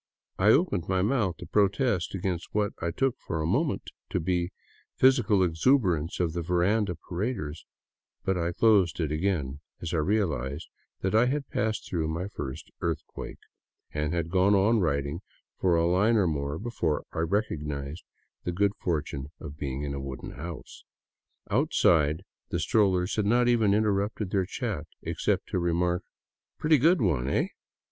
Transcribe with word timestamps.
I 0.39 0.47
opened 0.47 0.87
my 0.89 1.03
mouth 1.03 1.37
to 1.37 1.45
protest 1.45 2.15
against 2.15 2.55
what 2.55 2.73
I 2.81 2.89
took 2.89 3.19
for 3.19 3.39
a 3.39 3.45
moment 3.45 3.91
to 4.09 4.19
be 4.19 4.51
physical 4.95 5.43
exuberance 5.43 6.19
of 6.19 6.33
the 6.33 6.41
veranda 6.41 6.95
paraders; 6.95 7.67
but 8.23 8.35
I 8.35 8.51
closed 8.51 8.99
it 8.99 9.11
again 9.11 9.59
as 9.79 9.93
I 9.93 9.97
realized 9.97 10.67
that 11.01 11.13
I 11.13 11.27
had 11.27 11.49
passed 11.51 11.87
through 11.87 12.07
my 12.07 12.29
first 12.29 12.71
earthquake, 12.81 13.37
and 13.93 14.11
had 14.11 14.31
gone 14.31 14.55
on 14.55 14.79
writing 14.79 15.19
for 15.59 15.75
a 15.75 15.85
line 15.85 16.17
or 16.17 16.25
more 16.25 16.57
before 16.57 17.05
I 17.13 17.19
recog 17.19 17.61
nized 17.61 18.01
the 18.43 18.51
good 18.51 18.73
fortune 18.77 19.29
of 19.39 19.59
being 19.59 19.83
in 19.83 19.93
a 19.93 19.99
vooden 19.99 20.33
house. 20.35 20.83
Outside, 21.51 22.23
the 22.49 22.59
strollers 22.59 23.17
had 23.17 23.25
not 23.27 23.47
even 23.47 23.75
interrupted 23.75 24.31
their 24.31 24.47
chat, 24.47 24.87
except 25.03 25.49
to 25.49 25.59
remark," 25.59 26.01
Pretty 26.57 26.79
good 26.79 27.03
one, 27.03 27.29
eh?" 27.29 27.49